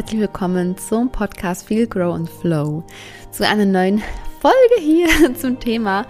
[0.00, 2.82] herzlich willkommen zum Podcast Feel, Grow and Flow.
[3.32, 4.02] Zu einer neuen
[4.40, 6.06] Folge hier zum Thema,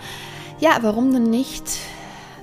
[0.60, 1.64] ja, warum du nicht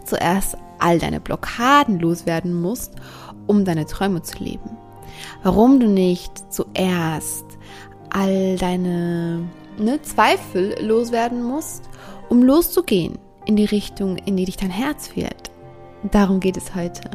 [0.03, 2.95] zuerst all deine Blockaden loswerden musst,
[3.45, 4.77] um deine Träume zu leben.
[5.41, 7.45] Warum du nicht zuerst
[8.09, 11.85] all deine ne, Zweifel loswerden musst,
[12.27, 15.49] um loszugehen in die Richtung, in die dich dein Herz führt.
[16.11, 17.09] Darum geht es heute.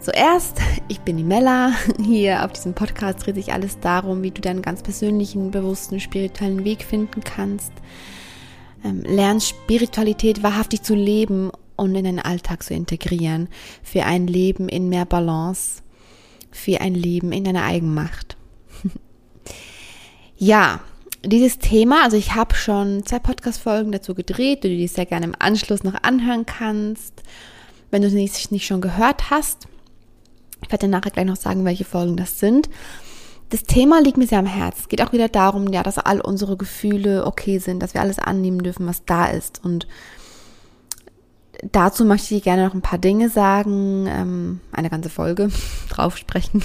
[0.00, 0.56] Zuerst,
[0.88, 1.74] ich bin die Mella.
[2.02, 6.64] Hier auf diesem Podcast dreht sich alles darum, wie du deinen ganz persönlichen, bewussten, spirituellen
[6.64, 7.70] Weg finden kannst.
[8.82, 13.48] Ähm, lernst Spiritualität wahrhaftig zu leben und in deinen Alltag zu integrieren.
[13.82, 15.82] Für ein Leben in mehr Balance.
[16.50, 18.38] Für ein Leben in deiner Eigenmacht.
[20.38, 20.80] ja,
[21.22, 25.26] dieses Thema, also ich habe schon zwei Podcast-Folgen dazu gedreht, die du dir sehr gerne
[25.26, 27.22] im Anschluss noch anhören kannst.
[27.90, 29.68] Wenn du es nicht, nicht schon gehört hast,
[30.62, 32.68] ich werde dir nachher gleich noch sagen, welche Folgen das sind.
[33.50, 34.80] Das Thema liegt mir sehr am Herzen.
[34.82, 38.18] Es geht auch wieder darum, ja, dass all unsere Gefühle okay sind, dass wir alles
[38.18, 39.64] annehmen dürfen, was da ist.
[39.64, 39.88] Und
[41.72, 45.50] dazu möchte ich gerne noch ein paar Dinge sagen, ähm, eine ganze Folge
[45.90, 46.62] drauf sprechen,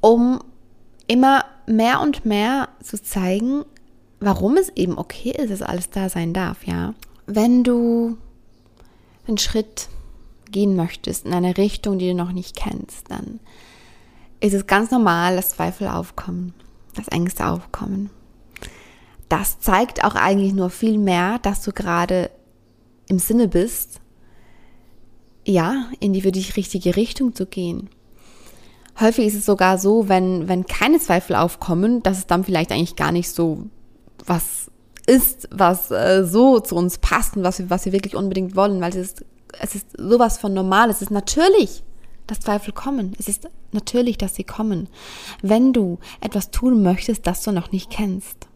[0.00, 0.40] um
[1.06, 3.64] immer mehr und mehr zu zeigen,
[4.20, 6.94] warum es eben okay ist, dass alles da sein darf, ja.
[7.26, 8.16] Wenn du
[9.26, 9.88] einen Schritt
[10.52, 13.40] gehen möchtest in eine Richtung, die du noch nicht kennst, dann
[14.40, 16.54] ist es ganz normal, dass Zweifel aufkommen,
[16.94, 18.10] dass Ängste aufkommen.
[19.28, 22.30] Das zeigt auch eigentlich nur viel mehr, dass du gerade
[23.08, 24.00] im Sinne bist,
[25.44, 27.88] ja, in die für dich richtige Richtung zu gehen.
[29.00, 32.96] Häufig ist es sogar so, wenn, wenn keine Zweifel aufkommen, dass es dann vielleicht eigentlich
[32.96, 33.66] gar nicht so
[34.26, 34.70] was
[35.06, 38.80] ist, was äh, so zu uns passt und was wir, was wir wirklich unbedingt wollen,
[38.80, 39.24] weil es ist
[39.60, 40.90] es ist sowas von normal.
[40.90, 41.82] Es ist natürlich,
[42.26, 43.14] dass Zweifel kommen.
[43.18, 44.88] Es ist natürlich, dass sie kommen.
[45.42, 48.46] Wenn du etwas tun möchtest, das du noch nicht kennst.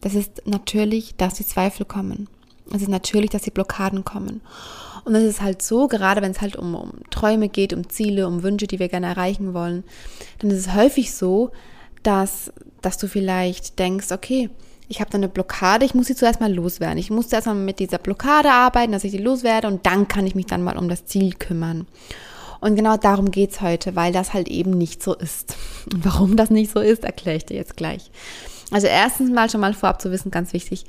[0.00, 2.28] Das ist natürlich, dass die Zweifel kommen.
[2.72, 4.40] Es ist natürlich, dass die Blockaden kommen.
[5.04, 8.26] Und es ist halt so, gerade wenn es halt um, um Träume geht, um Ziele,
[8.26, 9.84] um Wünsche, die wir gerne erreichen wollen,
[10.40, 11.52] dann ist es häufig so,
[12.02, 12.52] dass,
[12.82, 14.50] dass du vielleicht denkst, okay,
[14.88, 16.98] ich habe da eine Blockade, ich muss sie zuerst mal loswerden.
[16.98, 20.26] Ich muss zuerst mal mit dieser Blockade arbeiten, dass ich sie loswerde und dann kann
[20.26, 21.86] ich mich dann mal um das Ziel kümmern.
[22.60, 25.56] Und genau darum geht's heute, weil das halt eben nicht so ist.
[25.92, 28.10] Und warum das nicht so ist, erkläre ich dir jetzt gleich.
[28.70, 30.84] Also erstens mal schon mal vorab zu wissen, ganz wichtig,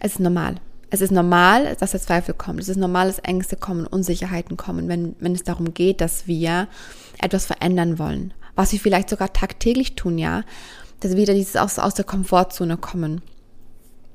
[0.00, 0.54] es ist normal.
[0.90, 2.60] Es ist normal, dass der Zweifel kommt.
[2.60, 6.68] Es ist normal, dass Ängste kommen, Unsicherheiten kommen, wenn, wenn es darum geht, dass wir
[7.20, 8.32] etwas verändern wollen.
[8.54, 10.44] Was wir vielleicht sogar tagtäglich tun, ja.
[11.00, 13.20] Dass wir wieder dieses aus, aus der Komfortzone kommen.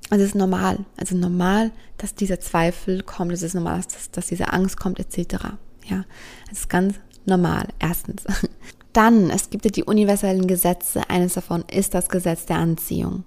[0.10, 0.80] Es ist normal.
[1.02, 3.32] Ist normal, dass dieser Zweifel kommt.
[3.32, 5.46] Es ist normal, dass, dass diese Angst kommt, etc.
[5.86, 6.06] Ja,
[6.52, 7.68] es ist ganz normal.
[7.80, 8.24] Erstens.
[8.94, 11.10] Dann, es gibt ja die universellen Gesetze.
[11.10, 13.24] Eines davon ist das Gesetz der Anziehung.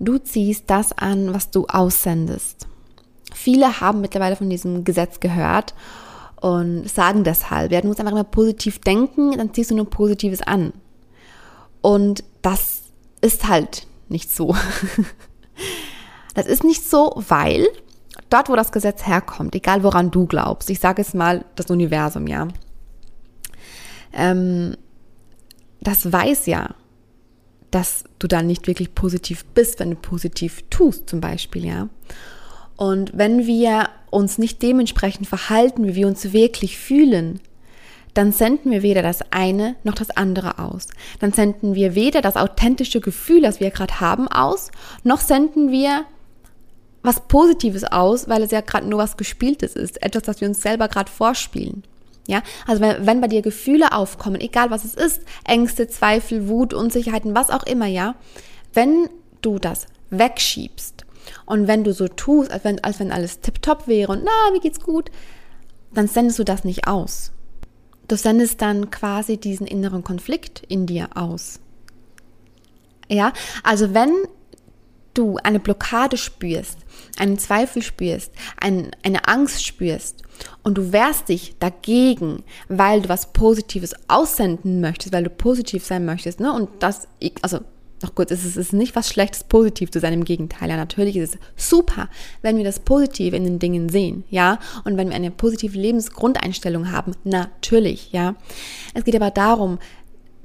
[0.00, 2.66] Du ziehst das an, was du aussendest.
[3.32, 5.74] Viele haben mittlerweile von diesem Gesetz gehört
[6.40, 10.42] und sagen deshalb, ja, du musst einfach immer positiv denken, dann ziehst du nur Positives
[10.42, 10.72] an.
[11.80, 12.82] Und das
[13.20, 14.56] ist halt nicht so.
[16.34, 17.68] Das ist nicht so, weil
[18.30, 22.26] dort, wo das Gesetz herkommt, egal woran du glaubst, ich sage es mal das Universum,
[22.26, 22.48] ja,
[24.12, 24.76] ähm,
[25.80, 26.74] das weiß ja,
[27.70, 31.88] dass du dann nicht wirklich positiv bist, wenn du positiv tust, zum Beispiel, ja.
[32.76, 37.40] Und wenn wir uns nicht dementsprechend verhalten, wie wir uns wirklich fühlen,
[38.14, 40.88] dann senden wir weder das eine noch das andere aus.
[41.20, 44.70] Dann senden wir weder das authentische Gefühl, das wir gerade haben, aus,
[45.02, 46.04] noch senden wir
[47.02, 50.62] was Positives aus, weil es ja gerade nur was Gespieltes ist, etwas, das wir uns
[50.62, 51.82] selber gerade vorspielen.
[52.28, 56.72] Ja, also wenn, wenn bei dir Gefühle aufkommen, egal was es ist, Ängste, Zweifel, Wut,
[56.72, 58.14] Unsicherheiten, was auch immer, ja,
[58.72, 59.08] wenn
[59.40, 61.04] du das wegschiebst
[61.46, 64.60] und wenn du so tust, als wenn, als wenn alles tipptopp wäre und na, mir
[64.60, 65.10] geht's gut,
[65.92, 67.32] dann sendest du das nicht aus.
[68.06, 71.60] Du sendest dann quasi diesen inneren Konflikt in dir aus.
[73.08, 73.32] Ja,
[73.62, 74.12] also wenn
[75.14, 76.78] du eine Blockade spürst,
[77.18, 80.22] einen Zweifel spürst, ein, eine Angst spürst
[80.62, 86.04] und du wehrst dich dagegen, weil du was Positives aussenden möchtest, weil du positiv sein
[86.04, 86.52] möchtest, ne?
[86.52, 87.08] Und das,
[87.42, 87.60] also
[88.02, 90.68] noch kurz, es ist nicht was Schlechtes, positiv zu sein, im Gegenteil.
[90.68, 92.08] Ja, natürlich ist es super,
[92.42, 96.90] wenn wir das Positive in den Dingen sehen, ja, und wenn wir eine positive Lebensgrundeinstellung
[96.90, 98.34] haben, natürlich, ja.
[98.94, 99.78] Es geht aber darum,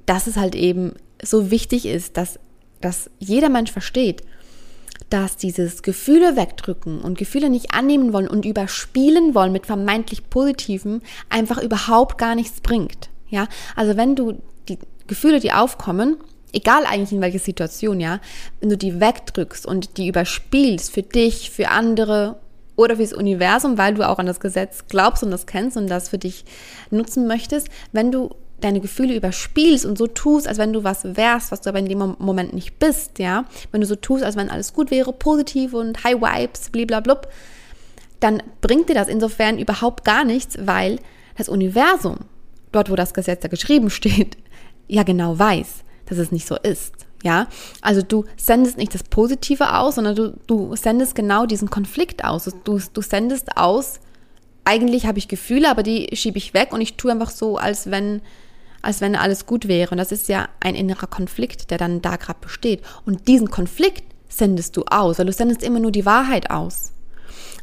[0.05, 2.39] dass es halt eben so wichtig ist, dass,
[2.81, 4.21] dass jeder Mensch versteht,
[5.09, 11.01] dass dieses Gefühle wegdrücken und Gefühle nicht annehmen wollen und überspielen wollen mit vermeintlich Positiven
[11.29, 13.09] einfach überhaupt gar nichts bringt.
[13.29, 16.17] Ja, also wenn du die Gefühle, die aufkommen,
[16.53, 18.19] egal eigentlich in welcher Situation, ja,
[18.59, 22.39] wenn du die wegdrückst und die überspielst für dich, für andere
[22.75, 26.09] oder fürs Universum, weil du auch an das Gesetz glaubst und das kennst und das
[26.09, 26.45] für dich
[26.91, 31.51] nutzen möchtest, wenn du deine Gefühle überspielst und so tust, als wenn du was wärst,
[31.51, 34.49] was du aber in dem Moment nicht bist, ja, wenn du so tust, als wenn
[34.49, 37.21] alles gut wäre, positiv und High Vibes, blablabla,
[38.19, 40.99] dann bringt dir das insofern überhaupt gar nichts, weil
[41.37, 42.17] das Universum,
[42.71, 44.37] dort wo das Gesetz da geschrieben steht,
[44.87, 46.93] ja genau weiß, dass es nicht so ist.
[47.23, 47.47] Ja,
[47.81, 52.45] also du sendest nicht das Positive aus, sondern du, du sendest genau diesen Konflikt aus.
[52.63, 53.99] Du, du sendest aus,
[54.65, 57.89] eigentlich habe ich Gefühle, aber die schiebe ich weg und ich tue einfach so, als
[57.89, 58.21] wenn,
[58.87, 59.91] als wenn alles gut wäre.
[59.91, 62.81] Und das ist ja ein innerer Konflikt, der dann da gerade besteht.
[63.05, 66.93] Und diesen Konflikt sendest du aus, weil du sendest immer nur die Wahrheit aus.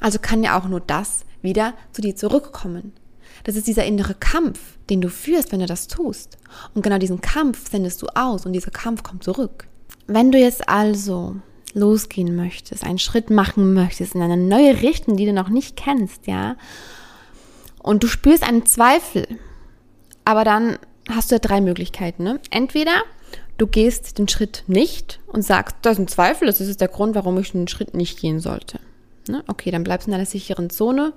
[0.01, 2.93] Also kann ja auch nur das wieder zu dir zurückkommen.
[3.45, 4.61] Das ist dieser innere Kampf,
[4.91, 6.37] den du führst, wenn du das tust.
[6.75, 9.67] Und genau diesen Kampf sendest du aus und dieser Kampf kommt zurück.
[10.07, 11.37] Wenn du jetzt also
[11.73, 16.27] losgehen möchtest, einen Schritt machen möchtest in eine neue Richtung, die du noch nicht kennst,
[16.27, 16.57] ja,
[17.83, 19.27] und du spürst einen Zweifel,
[20.27, 20.79] aber dann
[21.11, 22.25] hast du ja drei Möglichkeiten.
[22.25, 22.41] Ne?
[22.51, 23.03] Entweder
[23.59, 27.15] du gehst den Schritt nicht und sagst, das ist ein Zweifel, das ist der Grund,
[27.15, 28.81] warum ich den Schritt nicht gehen sollte.
[29.29, 29.43] Ne?
[29.47, 31.13] Okay, dann bleibst du in einer sicheren Zone.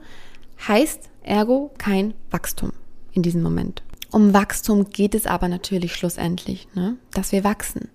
[0.67, 2.71] Heißt ergo kein Wachstum
[3.11, 3.83] in diesem Moment.
[4.11, 6.95] Um Wachstum geht es aber natürlich schlussendlich, ne?
[7.11, 7.89] dass wir wachsen.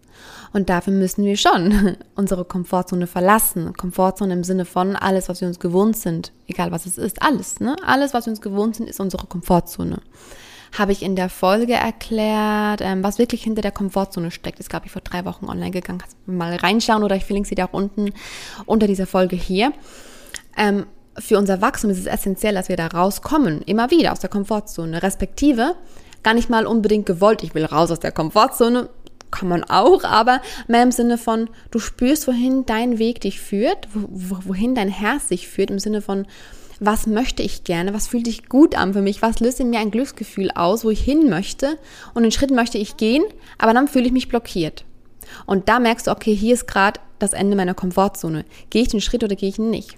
[0.52, 3.72] Und dafür müssen wir schon unsere Komfortzone verlassen.
[3.72, 7.60] Komfortzone im Sinne von alles, was wir uns gewohnt sind, egal was es ist, alles.
[7.60, 7.76] Ne?
[7.84, 10.00] Alles, was wir uns gewohnt sind, ist unsere Komfortzone.
[10.72, 14.58] Habe ich in der Folge erklärt, ähm, was wirklich hinter der Komfortzone steckt.
[14.58, 15.98] Ist, glaube ich, vor drei Wochen online gegangen.
[15.98, 18.12] Kannst mal reinschauen oder ich verlinke sie da auch unten
[18.64, 19.72] unter dieser Folge hier.
[20.56, 20.86] Ähm,
[21.18, 25.02] für unser Wachstum ist es essentiell, dass wir da rauskommen, immer wieder aus der Komfortzone,
[25.02, 25.74] respektive
[26.22, 28.88] gar nicht mal unbedingt gewollt, ich will raus aus der Komfortzone,
[29.30, 33.88] kann man auch, aber mehr im Sinne von, du spürst, wohin dein Weg dich führt,
[33.92, 36.26] wohin dein Herz sich führt, im Sinne von,
[36.84, 39.78] was möchte ich gerne, was fühlt sich gut an für mich, was löst in mir
[39.78, 41.78] ein Glücksgefühl aus, wo ich hin möchte
[42.12, 43.22] und den Schritt möchte ich gehen,
[43.56, 44.84] aber dann fühle ich mich blockiert.
[45.46, 48.44] Und da merkst du, okay, hier ist gerade das Ende meiner Komfortzone.
[48.70, 49.96] Gehe ich den Schritt oder gehe ich ihn nicht?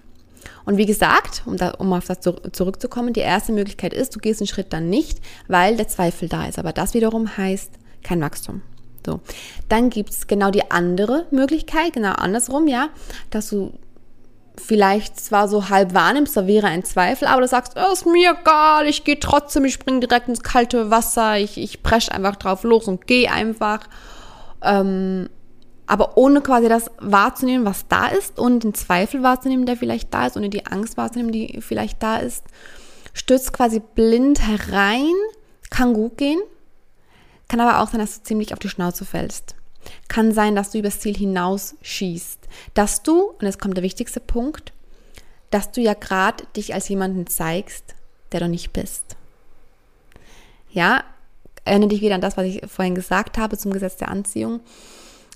[0.66, 4.40] Und wie gesagt, um, da, um auf das zurückzukommen, die erste Möglichkeit ist, du gehst
[4.40, 6.58] einen Schritt dann nicht, weil der Zweifel da ist.
[6.58, 7.70] Aber das wiederum heißt
[8.02, 8.60] kein Wachstum.
[9.06, 9.20] So.
[9.68, 12.88] Dann gibt es genau die andere Möglichkeit, genau andersrum, ja,
[13.30, 13.72] dass du
[14.56, 18.36] vielleicht zwar so halb wahrnimmst, da wäre ein Zweifel, aber du sagst, oh, ist mir
[18.40, 22.62] egal, ich gehe trotzdem, ich springe direkt ins kalte Wasser, ich, ich presche einfach drauf
[22.62, 23.80] los und gehe einfach.
[24.62, 25.28] Ähm,
[25.86, 30.26] aber ohne quasi das wahrzunehmen, was da ist und den Zweifel wahrzunehmen, der vielleicht da
[30.26, 32.44] ist, ohne die Angst wahrzunehmen, die vielleicht da ist,
[33.12, 35.12] stürzt quasi blind herein,
[35.70, 36.40] kann gut gehen,
[37.48, 39.56] kann aber auch sein, dass du ziemlich auf die Schnauze fällst.
[40.08, 42.40] Kann sein, dass du übers Ziel hinaus schießt.
[42.74, 44.72] Dass du, und jetzt kommt der wichtigste Punkt,
[45.50, 47.94] dass du ja gerade dich als jemanden zeigst,
[48.32, 49.16] der du nicht bist.
[50.70, 51.04] Ja,
[51.64, 54.60] erinnere dich wieder an das, was ich vorhin gesagt habe zum Gesetz der Anziehung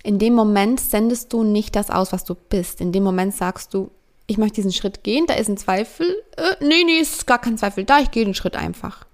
[0.03, 2.81] in dem Moment sendest du nicht das aus, was du bist.
[2.81, 3.91] In dem Moment sagst du,
[4.27, 6.07] ich möchte diesen Schritt gehen, da ist ein Zweifel.
[6.37, 9.07] Äh, nee, nee, ist gar kein Zweifel da, ich gehe den Schritt einfach.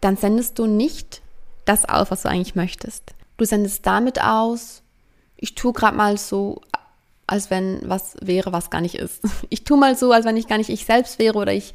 [0.00, 1.20] Dann sendest du nicht
[1.64, 3.14] das aus, was du eigentlich möchtest.
[3.42, 4.84] Du sendest damit aus,
[5.36, 6.60] ich tue gerade mal so,
[7.26, 9.20] als wenn was wäre, was gar nicht ist.
[9.48, 11.74] Ich tue mal so, als wenn ich gar nicht ich selbst wäre oder ich,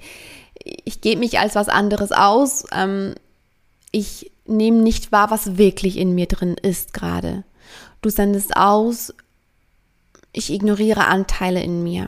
[0.63, 2.63] ich gebe mich als was anderes aus.
[2.71, 3.15] Ähm,
[3.91, 7.43] ich nehme nicht wahr, was wirklich in mir drin ist gerade.
[8.01, 9.13] Du sendest aus,
[10.31, 12.07] ich ignoriere Anteile in mir.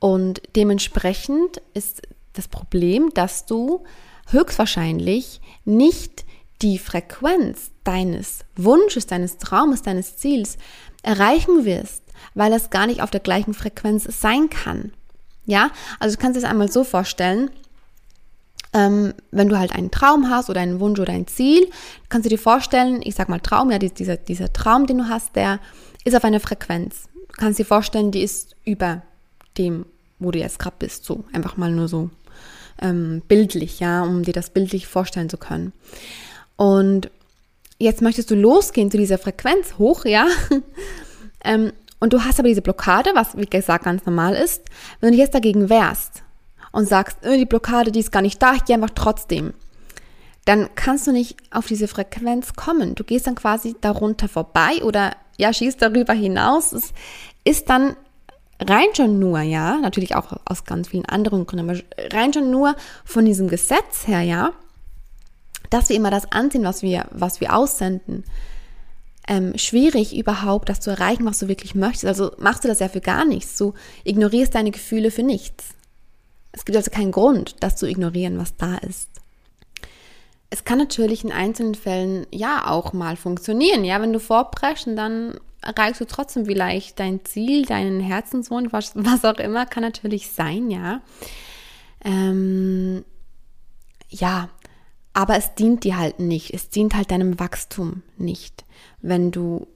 [0.00, 3.84] Und dementsprechend ist das Problem, dass du
[4.26, 6.24] höchstwahrscheinlich nicht
[6.62, 10.58] die Frequenz deines Wunsches, deines Traumes, deines Ziels
[11.02, 12.02] erreichen wirst,
[12.34, 14.92] weil es gar nicht auf der gleichen Frequenz sein kann.
[15.46, 17.50] Ja, also du kannst es einmal so vorstellen,
[18.74, 21.70] ähm, wenn du halt einen Traum hast oder einen Wunsch oder ein Ziel,
[22.08, 25.36] kannst du dir vorstellen, ich sag mal Traum, ja, dieser, dieser Traum, den du hast,
[25.36, 25.60] der
[26.04, 27.08] ist auf einer Frequenz.
[27.14, 29.02] Du kannst dir vorstellen, die ist über
[29.56, 29.86] dem,
[30.18, 32.10] wo du jetzt gerade bist, so einfach mal nur so
[32.80, 35.72] ähm, bildlich, ja, um dir das bildlich vorstellen zu können.
[36.58, 37.10] Und
[37.78, 40.26] jetzt möchtest du losgehen zu dieser Frequenz hoch, ja,
[41.44, 44.62] ähm, und du hast aber diese Blockade, was wie gesagt ganz normal ist.
[45.00, 46.22] Wenn du jetzt dagegen wehrst,
[46.72, 49.54] und sagst, äh, die Blockade, die ist gar nicht da, ich gehe einfach trotzdem,
[50.44, 52.94] dann kannst du nicht auf diese Frequenz kommen.
[52.94, 56.72] Du gehst dann quasi darunter vorbei oder ja, schießt darüber hinaus.
[56.72, 56.92] Es
[57.44, 57.96] ist dann
[58.60, 61.80] rein schon nur, ja, natürlich auch aus ganz vielen anderen Gründen, aber
[62.12, 64.52] rein schon nur von diesem Gesetz her, ja,
[65.70, 68.24] dass wir immer das anziehen, was wir, was wir aussenden,
[69.28, 72.06] ähm, schwierig überhaupt, das zu erreichen, was du wirklich möchtest.
[72.06, 73.56] Also machst du das ja für gar nichts.
[73.58, 75.74] Du ignorierst deine Gefühle für nichts.
[76.52, 79.10] Es gibt also keinen Grund, das zu ignorieren, was da ist.
[80.50, 83.84] Es kann natürlich in einzelnen Fällen ja auch mal funktionieren.
[83.84, 89.24] Ja, wenn du vorpreschen, dann erreichst du trotzdem vielleicht dein Ziel, deinen Herzenswunsch, was, was
[89.26, 91.02] auch immer, kann natürlich sein, ja.
[92.02, 93.04] Ähm,
[94.08, 94.48] ja,
[95.14, 96.54] aber es dient dir halt nicht.
[96.54, 98.64] Es dient halt deinem Wachstum nicht,
[99.00, 99.66] wenn du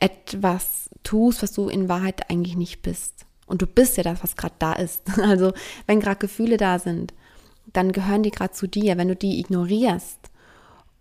[0.00, 3.24] etwas tust, was du in Wahrheit eigentlich nicht bist.
[3.46, 5.02] Und du bist ja das, was gerade da ist.
[5.18, 5.52] Also
[5.86, 7.12] wenn gerade Gefühle da sind,
[7.72, 8.96] dann gehören die gerade zu dir.
[8.96, 10.18] Wenn du die ignorierst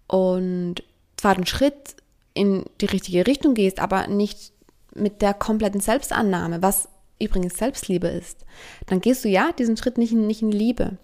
[0.08, 0.84] und
[1.18, 1.96] zwar einen Schritt
[2.34, 4.52] in die richtige Richtung gehst, aber nicht
[4.94, 8.46] mit der kompletten Selbstannahme, was übrigens Selbstliebe ist,
[8.88, 10.98] dann gehst du ja diesen Schritt nicht in, nicht in Liebe.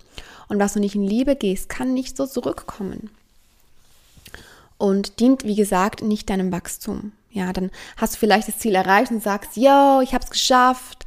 [0.48, 3.10] Und was du nicht in Liebe gehst, kann nicht so zurückkommen.
[4.78, 7.12] Und dient, wie gesagt, nicht deinem Wachstum.
[7.32, 11.06] Ja, dann hast du vielleicht das Ziel erreicht und sagst, yo, ich habe es geschafft.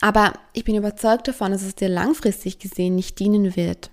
[0.00, 3.90] Aber ich bin überzeugt davon, dass es dir langfristig gesehen nicht dienen wird.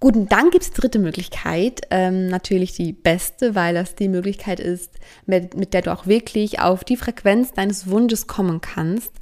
[0.00, 4.08] Gut, und dann gibt es die dritte Möglichkeit, ähm, natürlich die beste, weil das die
[4.08, 4.94] Möglichkeit ist,
[5.26, 9.12] mit, mit der du auch wirklich auf die Frequenz deines Wunsches kommen kannst.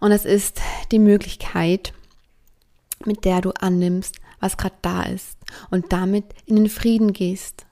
[0.00, 0.60] Und es ist
[0.92, 1.94] die Möglichkeit,
[3.04, 5.38] mit der du annimmst, was gerade da ist
[5.70, 7.66] und damit in den Frieden gehst.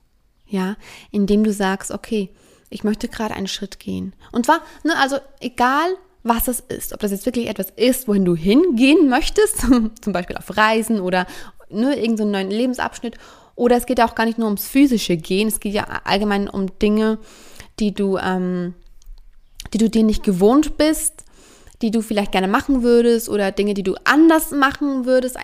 [0.49, 0.77] Ja,
[1.11, 2.31] indem du sagst, okay,
[2.71, 4.15] ich möchte gerade einen Schritt gehen.
[4.31, 6.93] Und zwar, ne, also egal, was es ist.
[6.93, 9.59] Ob das jetzt wirklich etwas ist, wohin du hingehen möchtest,
[10.01, 11.27] zum Beispiel auf Reisen oder
[11.69, 13.17] ne, irgendeinen neuen Lebensabschnitt.
[13.55, 16.49] Oder es geht ja auch gar nicht nur ums physische Gehen, es geht ja allgemein
[16.49, 17.19] um Dinge,
[17.79, 18.75] die du, ähm,
[19.73, 21.16] die du dir nicht gewohnt bist,
[21.83, 25.37] die du vielleicht gerne machen würdest oder Dinge, die du anders machen würdest,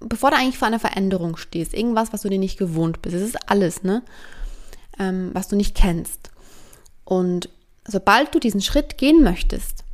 [0.00, 1.74] bevor du eigentlich vor einer Veränderung stehst.
[1.74, 3.14] Irgendwas, was du dir nicht gewohnt bist.
[3.14, 4.02] Es ist alles, ne?
[4.98, 6.30] Ähm, was du nicht kennst.
[7.04, 7.48] Und
[7.86, 9.84] sobald du diesen Schritt gehen möchtest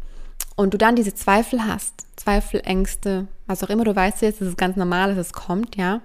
[0.57, 4.59] und du dann diese Zweifel hast, Zweifel, Ängste, was auch immer du weißt jetzt, ist
[4.59, 6.03] ganz normal, dass es kommt, ja.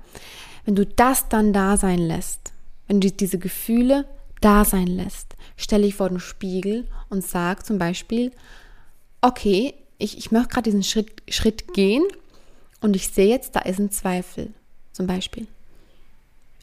[0.63, 2.53] Wenn du das dann da sein lässt,
[2.87, 4.05] wenn du diese Gefühle
[4.41, 8.31] da sein lässt, stelle ich vor den Spiegel und sag zum Beispiel,
[9.25, 12.03] okay, ich, ich möchte gerade diesen Schritt, Schritt gehen
[12.81, 14.53] und ich sehe jetzt, da ist ein Zweifel,
[14.91, 15.47] zum Beispiel.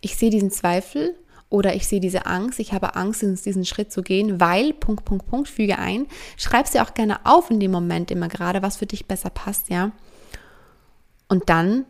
[0.01, 1.17] Ich sehe diesen Zweifel
[1.49, 5.27] oder ich sehe diese Angst, ich habe Angst, diesen Schritt zu gehen, weil, Punkt, Punkt,
[5.27, 6.07] Punkt, füge ein.
[6.37, 9.69] Schreib sie auch gerne auf in dem Moment immer gerade, was für dich besser passt,
[9.69, 9.91] ja.
[11.29, 11.85] Und dann,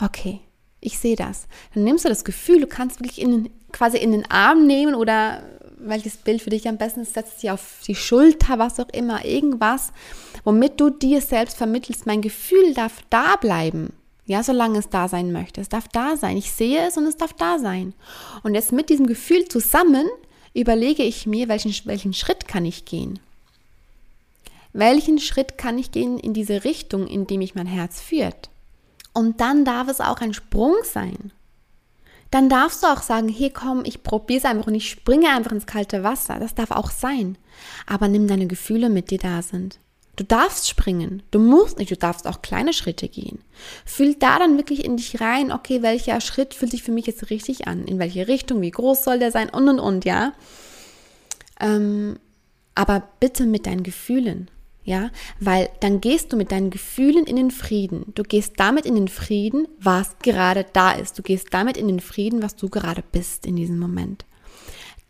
[0.00, 0.40] okay,
[0.80, 1.46] ich sehe das.
[1.74, 5.42] Dann nimmst du das Gefühl, du kannst wirklich in, quasi in den Arm nehmen oder
[5.84, 9.24] welches Bild für dich am besten ist, setzt sie auf die Schulter, was auch immer,
[9.24, 9.92] irgendwas,
[10.44, 13.92] womit du dir selbst vermittelst, mein Gefühl darf da bleiben.
[14.24, 15.60] Ja, solange es da sein möchte.
[15.60, 16.36] Es darf da sein.
[16.36, 17.92] Ich sehe es und es darf da sein.
[18.42, 20.06] Und jetzt mit diesem Gefühl zusammen
[20.54, 23.18] überlege ich mir, welchen, welchen Schritt kann ich gehen?
[24.72, 28.48] Welchen Schritt kann ich gehen in diese Richtung, in die mich mein Herz führt?
[29.12, 31.32] Und dann darf es auch ein Sprung sein.
[32.32, 35.52] Dann darfst du auch sagen, hier komm, ich probiere es einfach und ich springe einfach
[35.52, 36.38] ins kalte Wasser.
[36.40, 37.36] Das darf auch sein.
[37.86, 39.78] Aber nimm deine Gefühle mit, die da sind.
[40.16, 41.22] Du darfst springen.
[41.30, 43.40] Du musst nicht, du darfst auch kleine Schritte gehen.
[43.84, 47.28] Fühl da dann wirklich in dich rein, okay, welcher Schritt fühlt sich für mich jetzt
[47.28, 47.84] richtig an?
[47.84, 48.62] In welche Richtung?
[48.62, 49.50] Wie groß soll der sein?
[49.50, 50.32] Und und und, ja.
[51.60, 52.18] Ähm,
[52.74, 54.50] aber bitte mit deinen Gefühlen,
[54.84, 58.12] ja, weil dann gehst du mit deinen Gefühlen in den Frieden.
[58.14, 61.18] Du gehst damit in den Frieden, was gerade da ist.
[61.18, 64.24] Du gehst damit in den Frieden, was du gerade bist in diesem Moment.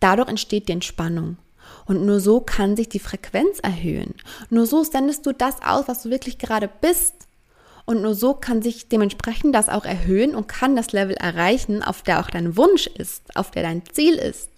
[0.01, 1.39] Dadurch entsteht die Entspannung.
[1.87, 4.15] Und nur so kann sich die Frequenz erhöhen.
[4.51, 7.15] Nur so sendest du das aus, was du wirklich gerade bist.
[7.85, 12.03] Und nur so kann sich dementsprechend das auch erhöhen und kann das Level erreichen, auf
[12.03, 14.51] der auch dein Wunsch ist, auf der dein Ziel ist,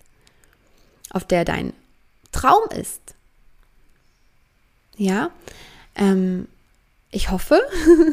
[1.11, 1.73] auf der dein
[2.33, 3.15] Traum ist.
[4.97, 5.31] Ja,
[5.97, 6.49] ähm,
[7.11, 7.61] ich hoffe,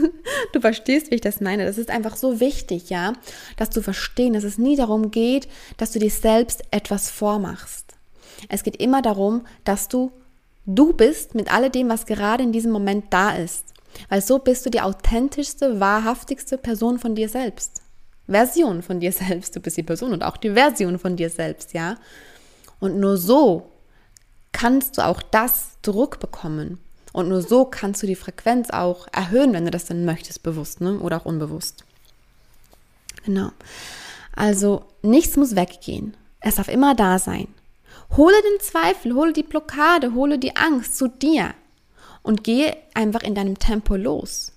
[0.54, 1.66] du verstehst, wie ich das meine.
[1.66, 3.14] Das ist einfach so wichtig, ja,
[3.58, 5.48] dass du verstehen, dass es nie darum geht,
[5.78, 7.96] dass du dir selbst etwas vormachst.
[8.50, 10.12] Es geht immer darum, dass du
[10.66, 13.66] du bist mit alledem, was gerade in diesem Moment da ist.
[14.10, 17.82] Weil so bist du die authentischste, wahrhaftigste Person von dir selbst.
[18.28, 19.56] Version von dir selbst.
[19.56, 21.98] Du bist die Person und auch die Version von dir selbst, ja.
[22.80, 23.71] Und nur so
[24.52, 26.80] kannst du auch das zurückbekommen.
[27.14, 30.82] Und nur so kannst du die Frequenz auch erhöhen, wenn du das dann möchtest, bewusst
[30.82, 31.00] ne?
[31.00, 31.84] oder auch unbewusst.
[33.26, 33.52] Genau.
[34.34, 36.16] Also nichts muss weggehen.
[36.40, 37.48] Es darf immer da sein.
[38.16, 41.54] Hole den Zweifel, hole die Blockade, hole die Angst zu dir
[42.24, 44.54] und gehe einfach in deinem Tempo los.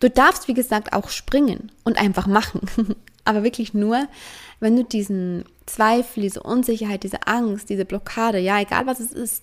[0.00, 2.60] Du darfst, wie gesagt, auch springen und einfach machen.
[3.28, 4.08] Aber wirklich nur,
[4.58, 9.42] wenn du diesen Zweifel, diese Unsicherheit, diese Angst, diese Blockade, ja, egal was es ist,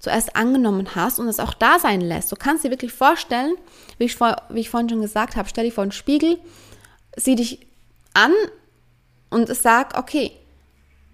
[0.00, 2.32] zuerst angenommen hast und es auch da sein lässt.
[2.32, 3.54] Du kannst dir wirklich vorstellen,
[3.98, 6.36] wie ich, vor, wie ich vorhin schon gesagt habe, stell dich vor einen Spiegel,
[7.16, 7.64] sieh dich
[8.12, 8.32] an
[9.30, 10.32] und sag, okay,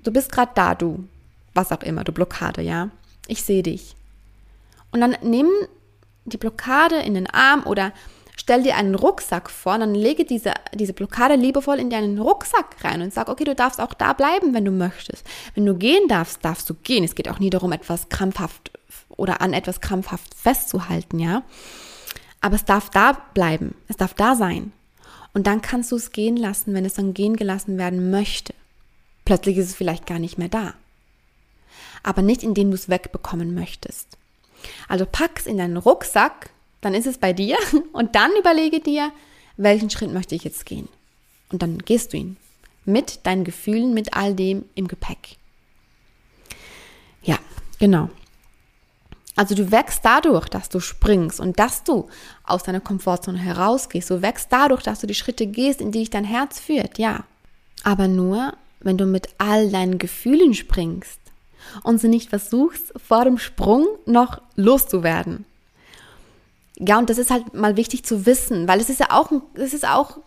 [0.03, 1.05] du bist gerade da, du,
[1.53, 2.88] was auch immer, du Blockade, ja,
[3.27, 3.97] ich sehe dich.
[4.93, 5.50] Und dann nimm
[6.25, 7.93] die Blockade in den Arm oder
[8.38, 13.02] stell dir einen Rucksack vor dann lege diese, diese Blockade liebevoll in deinen Rucksack rein
[13.02, 15.26] und sag, okay, du darfst auch da bleiben, wenn du möchtest.
[15.54, 17.04] Wenn du gehen darfst, darfst du gehen.
[17.04, 18.71] Es geht auch nie darum, etwas krampfhaft
[19.11, 21.42] oder an etwas krampfhaft festzuhalten, ja.
[22.40, 23.75] Aber es darf da bleiben.
[23.88, 24.73] Es darf da sein.
[25.35, 28.54] Und dann kannst du es gehen lassen, wenn es dann gehen gelassen werden möchte.
[29.25, 30.75] Plötzlich ist es vielleicht gar nicht mehr da.
[32.04, 34.16] Aber nicht, indem du es wegbekommen möchtest.
[34.88, 36.50] Also pack es in deinen Rucksack,
[36.81, 37.57] dann ist es bei dir
[37.93, 39.13] und dann überlege dir,
[39.57, 40.89] welchen Schritt möchte ich jetzt gehen.
[41.51, 42.37] Und dann gehst du ihn.
[42.85, 45.37] Mit deinen Gefühlen, mit all dem im Gepäck.
[47.23, 47.39] Ja,
[47.79, 48.09] genau.
[49.37, 52.09] Also du wächst dadurch, dass du springst und dass du
[52.45, 54.11] aus deiner Komfortzone herausgehst.
[54.11, 57.25] Du wächst dadurch, dass du die Schritte gehst, in die dich dein Herz führt, ja.
[57.85, 61.21] Aber nur, wenn du mit all deinen Gefühlen springst
[61.85, 65.45] und sie nicht versuchst, vor dem Sprung noch loszuwerden.
[66.79, 69.75] Ja, und das ist halt mal wichtig zu wissen, weil es ist ja auch, es
[69.75, 70.19] ist auch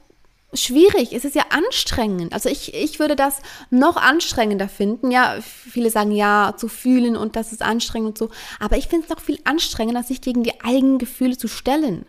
[0.54, 2.34] schwierig, es ist ja anstrengend.
[2.34, 3.40] Also ich, ich würde das
[3.70, 5.12] noch anstrengender finden.
[5.12, 8.30] Ja, viele sagen ja, zu fühlen und das ist anstrengend und so.
[8.60, 12.06] Aber ich finde es noch viel anstrengender, sich gegen die eigenen Gefühle zu stellen.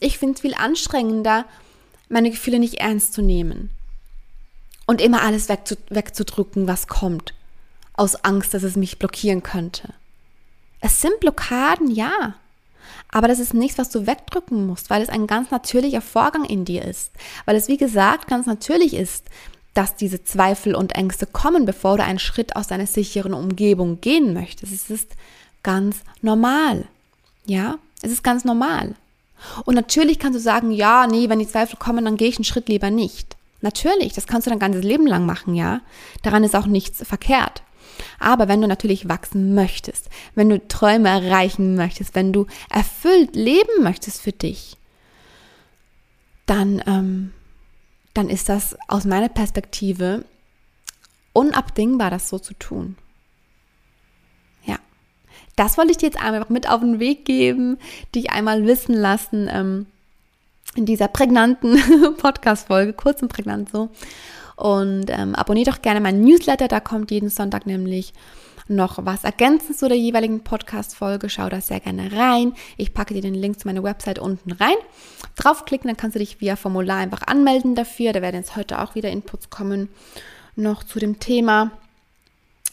[0.00, 1.46] Ich finde es viel anstrengender,
[2.08, 3.70] meine Gefühle nicht ernst zu nehmen.
[4.86, 7.34] Und immer alles wegzu, wegzudrücken, was kommt.
[7.94, 9.94] Aus Angst, dass es mich blockieren könnte.
[10.80, 12.34] Es sind Blockaden, ja.
[13.10, 16.64] Aber das ist nichts, was du wegdrücken musst, weil es ein ganz natürlicher Vorgang in
[16.64, 17.12] dir ist.
[17.44, 19.26] Weil es, wie gesagt, ganz natürlich ist,
[19.74, 24.32] dass diese Zweifel und Ängste kommen, bevor du einen Schritt aus deiner sicheren Umgebung gehen
[24.32, 24.72] möchtest.
[24.72, 25.10] Es ist
[25.62, 26.86] ganz normal.
[27.44, 28.94] Ja, es ist ganz normal.
[29.64, 32.44] Und natürlich kannst du sagen, ja, nee, wenn die Zweifel kommen, dann gehe ich einen
[32.44, 33.36] Schritt lieber nicht.
[33.60, 35.80] Natürlich, das kannst du dein ganzes Leben lang machen, ja.
[36.22, 37.62] Daran ist auch nichts verkehrt.
[38.18, 43.82] Aber wenn du natürlich wachsen möchtest, wenn du Träume erreichen möchtest, wenn du erfüllt leben
[43.82, 44.76] möchtest für dich,
[46.46, 47.32] dann, ähm,
[48.14, 50.24] dann ist das aus meiner Perspektive
[51.32, 52.96] unabdingbar, das so zu tun.
[54.64, 54.78] Ja,
[55.56, 57.78] das wollte ich dir jetzt einmal mit auf den Weg geben,
[58.14, 59.86] dich einmal wissen lassen ähm,
[60.74, 61.78] in dieser prägnanten
[62.16, 63.90] Podcast-Folge, kurz und prägnant so.
[64.56, 68.12] Und ähm, abonniert doch gerne meinen Newsletter, da kommt jeden Sonntag nämlich
[68.68, 71.28] noch was ergänzend zu der jeweiligen Podcast-Folge.
[71.28, 72.52] Schau da sehr gerne rein.
[72.76, 74.74] Ich packe dir den Link zu meiner Website unten rein.
[75.36, 78.12] Draufklicken, dann kannst du dich via Formular einfach anmelden dafür.
[78.12, 79.88] Da werden jetzt heute auch wieder Inputs kommen
[80.56, 81.70] noch zu dem Thema.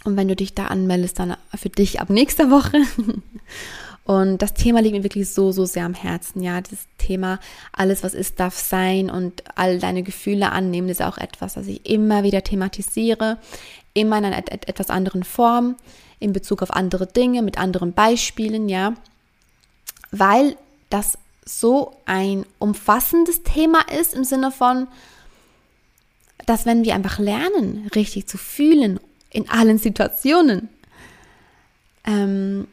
[0.04, 2.82] Und wenn du dich da anmeldest, dann für dich ab nächster Woche.
[4.06, 6.42] Und das Thema liegt mir wirklich so, so sehr am Herzen.
[6.44, 7.40] Ja, das Thema,
[7.72, 11.90] alles, was ist, darf sein und all deine Gefühle annehmen, ist auch etwas, das ich
[11.90, 13.38] immer wieder thematisiere,
[13.94, 15.78] immer in einer etwas anderen Form,
[16.20, 18.94] in Bezug auf andere Dinge, mit anderen Beispielen, ja,
[20.12, 20.58] weil
[20.90, 24.88] das so ein umfassendes Thema ist im Sinne von,
[26.46, 30.70] dass wenn wir einfach lernen, richtig zu fühlen in allen Situationen,
[32.06, 32.68] ähm,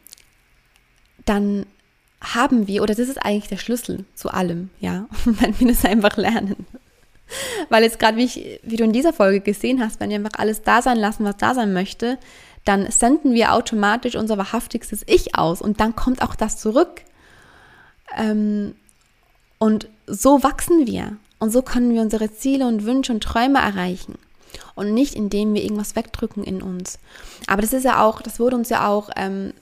[1.30, 1.64] dann
[2.20, 6.16] haben wir, oder das ist eigentlich der Schlüssel zu allem, ja, wenn wir das einfach
[6.16, 6.66] lernen.
[7.68, 10.62] Weil jetzt gerade, wie, wie du in dieser Folge gesehen hast, wenn wir einfach alles
[10.62, 12.18] da sein lassen, was da sein möchte,
[12.64, 17.02] dann senden wir automatisch unser wahrhaftigstes Ich aus und dann kommt auch das zurück.
[18.16, 18.74] Ähm,
[19.58, 24.16] und so wachsen wir und so können wir unsere Ziele und Wünsche und Träume erreichen
[24.74, 26.98] und nicht indem wir irgendwas wegdrücken in uns.
[27.46, 29.52] Aber das ist ja auch, das wurde uns ja auch ähm,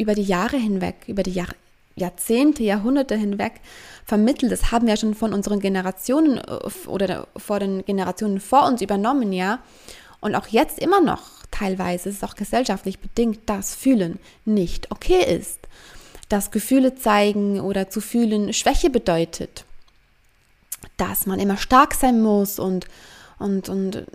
[0.00, 1.48] über die Jahre hinweg, über die Jahr,
[1.94, 3.60] Jahrzehnte, Jahrhunderte hinweg
[4.04, 4.50] vermittelt.
[4.50, 9.32] Das haben wir schon von unseren Generationen äh, oder vor den Generationen vor uns übernommen,
[9.32, 9.60] ja.
[10.20, 15.60] Und auch jetzt immer noch teilweise, ist auch gesellschaftlich bedingt, dass Fühlen nicht okay ist.
[16.28, 19.64] Dass Gefühle zeigen oder zu fühlen Schwäche bedeutet.
[20.96, 22.86] Dass man immer stark sein muss und,
[23.38, 24.06] und, und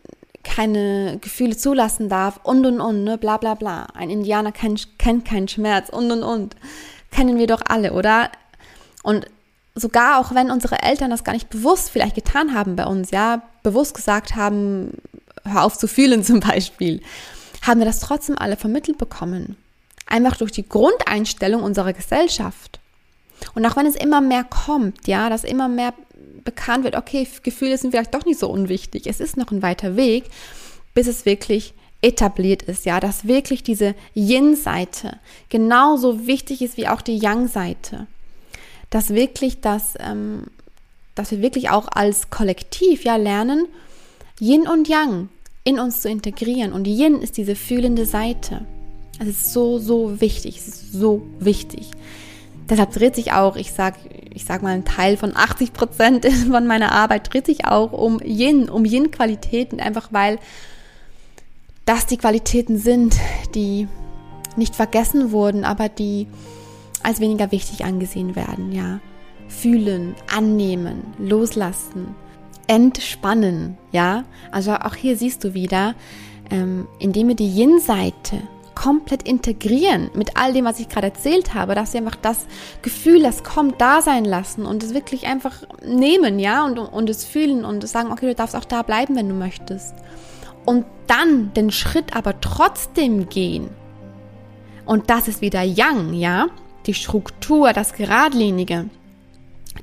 [0.45, 3.87] keine Gefühle zulassen darf und und und, ne, bla bla bla.
[3.93, 6.55] Ein Indianer kennt, kennt keinen Schmerz und und und.
[7.11, 8.29] Kennen wir doch alle, oder?
[9.03, 9.25] Und
[9.73, 13.41] sogar auch wenn unsere Eltern das gar nicht bewusst vielleicht getan haben bei uns, ja,
[13.63, 14.91] bewusst gesagt haben,
[15.43, 17.01] hör auf zu fühlen zum Beispiel,
[17.63, 19.57] haben wir das trotzdem alle vermittelt bekommen.
[20.05, 22.79] Einfach durch die Grundeinstellung unserer Gesellschaft.
[23.55, 25.93] Und auch wenn es immer mehr kommt, ja, dass immer mehr
[26.45, 29.07] bekannt wird, okay, Gefühle sind vielleicht doch nicht so unwichtig.
[29.07, 30.25] Es ist noch ein weiter Weg,
[30.93, 35.17] bis es wirklich etabliert ist, ja, dass wirklich diese Yin-Seite
[35.49, 38.07] genauso wichtig ist wie auch die Yang-Seite.
[38.91, 40.43] Dass wirklich das, ähm,
[41.15, 43.67] dass wir wirklich auch als Kollektiv ja lernen,
[44.39, 45.29] Yin und Yang
[45.63, 46.73] in uns zu integrieren.
[46.73, 48.65] Und Yin ist diese fühlende Seite.
[49.19, 50.57] Es ist so, so wichtig.
[50.57, 51.89] Es ist so wichtig.
[52.69, 53.95] Deshalb dreht sich auch, ich sag,
[54.33, 58.19] ich sag mal, ein Teil von 80 Prozent von meiner Arbeit dreht sich auch um
[58.23, 60.39] Yin, um Yin-Qualitäten, einfach weil
[61.85, 63.15] das die Qualitäten sind,
[63.53, 63.87] die
[64.55, 66.27] nicht vergessen wurden, aber die
[67.03, 68.99] als weniger wichtig angesehen werden, ja.
[69.47, 72.15] Fühlen, annehmen, loslassen,
[72.65, 74.23] entspannen, ja.
[74.51, 75.93] Also auch hier siehst du wieder,
[76.49, 78.41] ähm, indem wir die Yin-Seite
[78.75, 82.45] komplett integrieren mit all dem, was ich gerade erzählt habe, dass wir einfach das
[82.81, 87.25] Gefühl, das kommt, da sein lassen und es wirklich einfach nehmen, ja, und, und es
[87.25, 89.95] fühlen und sagen, okay, du darfst auch da bleiben, wenn du möchtest
[90.65, 93.69] und dann den Schritt aber trotzdem gehen.
[94.85, 96.47] Und das ist wieder Yang, ja?
[96.85, 98.89] Die Struktur, das Geradlinige.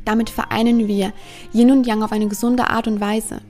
[0.05, 1.13] Damit vereinen wir
[1.53, 3.41] Yin und Yang auf eine gesunde Art und Weise.